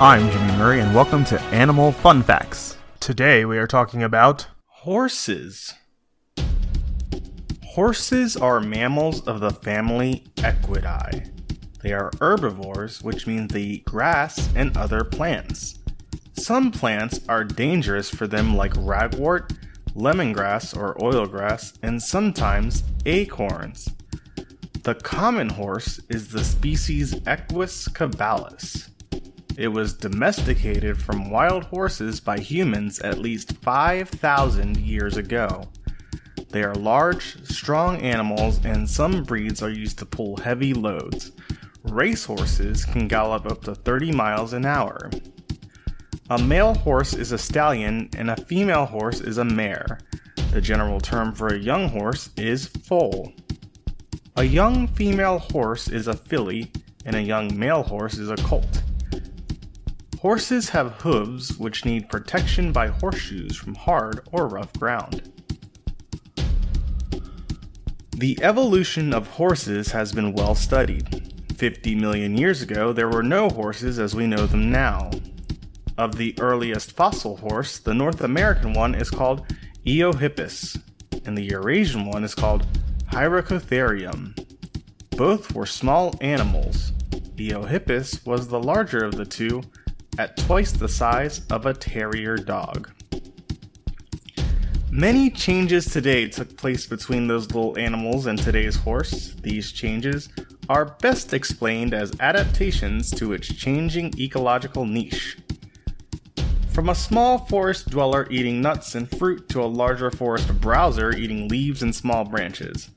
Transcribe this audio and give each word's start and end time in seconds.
I'm 0.00 0.28
Jimmy 0.28 0.58
Murray, 0.58 0.80
and 0.80 0.92
welcome 0.92 1.24
to 1.26 1.40
Animal 1.40 1.92
Fun 1.92 2.24
Facts. 2.24 2.76
Today 2.98 3.44
we 3.44 3.58
are 3.58 3.68
talking 3.68 4.02
about 4.02 4.48
horses. 4.66 5.72
Horses 7.64 8.36
are 8.36 8.58
mammals 8.58 9.24
of 9.28 9.38
the 9.38 9.52
family 9.52 10.26
Equidae. 10.38 11.30
They 11.80 11.92
are 11.92 12.10
herbivores, 12.20 13.02
which 13.04 13.28
means 13.28 13.52
they 13.52 13.60
eat 13.60 13.84
grass 13.84 14.52
and 14.56 14.76
other 14.76 15.04
plants. 15.04 15.78
Some 16.32 16.72
plants 16.72 17.20
are 17.28 17.44
dangerous 17.44 18.10
for 18.10 18.26
them, 18.26 18.56
like 18.56 18.74
ragwort, 18.74 19.56
lemongrass 19.94 20.76
or 20.76 20.96
oilgrass, 20.96 21.78
and 21.84 22.02
sometimes 22.02 22.82
acorns. 23.06 23.88
The 24.82 24.96
common 24.96 25.50
horse 25.50 26.00
is 26.08 26.28
the 26.28 26.42
species 26.42 27.14
Equus 27.28 27.86
caballus. 27.86 28.90
It 29.56 29.68
was 29.68 29.94
domesticated 29.94 31.00
from 31.00 31.30
wild 31.30 31.64
horses 31.64 32.18
by 32.18 32.38
humans 32.38 32.98
at 33.00 33.18
least 33.18 33.56
5,000 33.58 34.78
years 34.78 35.16
ago. 35.16 35.68
They 36.48 36.64
are 36.64 36.74
large, 36.74 37.44
strong 37.44 37.98
animals, 37.98 38.64
and 38.64 38.88
some 38.88 39.22
breeds 39.22 39.62
are 39.62 39.70
used 39.70 39.98
to 39.98 40.06
pull 40.06 40.36
heavy 40.36 40.74
loads. 40.74 41.32
Racehorses 41.84 42.84
can 42.84 43.06
gallop 43.06 43.46
up 43.46 43.62
to 43.64 43.74
30 43.74 44.12
miles 44.12 44.52
an 44.52 44.66
hour. 44.66 45.10
A 46.30 46.38
male 46.38 46.74
horse 46.74 47.14
is 47.14 47.30
a 47.30 47.38
stallion, 47.38 48.08
and 48.16 48.30
a 48.30 48.44
female 48.44 48.86
horse 48.86 49.20
is 49.20 49.38
a 49.38 49.44
mare. 49.44 50.00
The 50.50 50.60
general 50.60 51.00
term 51.00 51.32
for 51.32 51.48
a 51.48 51.58
young 51.58 51.88
horse 51.88 52.30
is 52.36 52.66
foal. 52.66 53.32
A 54.36 54.44
young 54.44 54.88
female 54.88 55.38
horse 55.38 55.88
is 55.88 56.08
a 56.08 56.14
filly, 56.14 56.72
and 57.04 57.14
a 57.14 57.22
young 57.22 57.56
male 57.56 57.82
horse 57.82 58.14
is 58.14 58.30
a 58.30 58.36
colt. 58.36 58.83
Horses 60.24 60.70
have 60.70 61.02
hooves 61.02 61.58
which 61.58 61.84
need 61.84 62.08
protection 62.08 62.72
by 62.72 62.86
horseshoes 62.86 63.58
from 63.58 63.74
hard 63.74 64.26
or 64.32 64.48
rough 64.48 64.72
ground. 64.72 65.30
The 68.16 68.38
evolution 68.40 69.12
of 69.12 69.26
horses 69.26 69.92
has 69.92 70.12
been 70.12 70.32
well 70.32 70.54
studied. 70.54 71.30
50 71.58 71.94
million 71.96 72.38
years 72.38 72.62
ago, 72.62 72.90
there 72.90 73.10
were 73.10 73.22
no 73.22 73.50
horses 73.50 73.98
as 73.98 74.14
we 74.14 74.26
know 74.26 74.46
them 74.46 74.72
now. 74.72 75.10
Of 75.98 76.16
the 76.16 76.34
earliest 76.40 76.92
fossil 76.92 77.36
horse, 77.36 77.78
the 77.78 77.92
North 77.92 78.22
American 78.22 78.72
one 78.72 78.94
is 78.94 79.10
called 79.10 79.46
Eohippus, 79.84 80.80
and 81.26 81.36
the 81.36 81.44
Eurasian 81.44 82.06
one 82.06 82.24
is 82.24 82.34
called 82.34 82.66
Hyracotherium. 83.12 84.34
Both 85.18 85.54
were 85.54 85.66
small 85.66 86.14
animals. 86.22 86.92
Eohippus 87.36 88.24
was 88.24 88.48
the 88.48 88.58
larger 88.58 89.04
of 89.04 89.16
the 89.16 89.26
two, 89.26 89.60
at 90.18 90.36
twice 90.36 90.72
the 90.72 90.88
size 90.88 91.42
of 91.50 91.66
a 91.66 91.74
terrier 91.74 92.36
dog. 92.36 92.90
Many 94.90 95.28
changes 95.28 95.86
today 95.86 96.28
took 96.28 96.56
place 96.56 96.86
between 96.86 97.26
those 97.26 97.46
little 97.46 97.76
animals 97.76 98.26
and 98.26 98.38
today's 98.38 98.76
horse. 98.76 99.34
These 99.42 99.72
changes 99.72 100.28
are 100.68 100.96
best 101.00 101.34
explained 101.34 101.92
as 101.92 102.12
adaptations 102.20 103.10
to 103.12 103.32
its 103.32 103.48
changing 103.48 104.14
ecological 104.18 104.86
niche. 104.86 105.36
From 106.68 106.88
a 106.88 106.94
small 106.94 107.38
forest 107.38 107.90
dweller 107.90 108.28
eating 108.30 108.60
nuts 108.60 108.94
and 108.94 109.10
fruit 109.18 109.48
to 109.48 109.62
a 109.62 109.66
larger 109.66 110.10
forest 110.10 110.60
browser 110.60 111.12
eating 111.12 111.48
leaves 111.48 111.82
and 111.82 111.94
small 111.94 112.24
branches. 112.24 112.90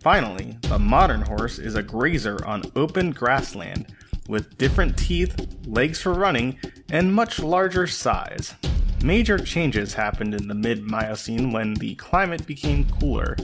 Finally, 0.00 0.56
the 0.62 0.78
modern 0.78 1.20
horse 1.20 1.58
is 1.58 1.74
a 1.74 1.82
grazer 1.82 2.42
on 2.46 2.62
open 2.74 3.10
grassland 3.10 3.86
with 4.28 4.58
different 4.58 4.96
teeth, 4.96 5.48
legs 5.66 6.00
for 6.00 6.12
running, 6.12 6.58
and 6.90 7.14
much 7.14 7.40
larger 7.40 7.86
size. 7.86 8.54
Major 9.02 9.38
changes 9.38 9.94
happened 9.94 10.34
in 10.34 10.48
the 10.48 10.54
mid 10.54 10.82
Miocene 10.82 11.52
when 11.52 11.74
the 11.74 11.94
climate 11.94 12.46
became 12.46 12.88
cooler 12.88 13.36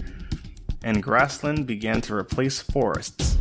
and 0.86 1.02
grassland 1.02 1.66
began 1.66 2.00
to 2.00 2.14
replace 2.14 2.60
forests. 2.60 3.36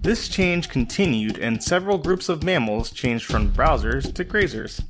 This 0.00 0.28
change 0.28 0.70
continued, 0.70 1.36
and 1.38 1.62
several 1.62 1.98
groups 1.98 2.28
of 2.28 2.42
mammals 2.42 2.90
changed 2.90 3.26
from 3.26 3.52
browsers 3.52 4.14
to 4.14 4.24
grazers. 4.24 4.82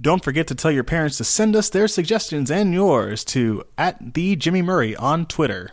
Don't 0.00 0.22
forget 0.22 0.46
to 0.46 0.54
tell 0.54 0.70
your 0.70 0.84
parents 0.84 1.16
to 1.16 1.24
send 1.24 1.56
us 1.56 1.70
their 1.70 1.88
suggestions 1.88 2.52
and 2.52 2.72
yours 2.72 3.24
to 3.24 3.64
at 3.76 4.14
the 4.14 4.36
Jimmy 4.36 4.62
Murray 4.62 4.94
on 4.94 5.26
Twitter. 5.26 5.72